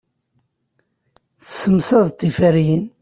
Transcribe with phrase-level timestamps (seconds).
[1.43, 2.85] Tessemsadeḍ tiferyin.